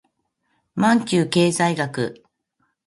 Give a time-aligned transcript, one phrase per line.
[0.73, 2.23] マンキュー経済学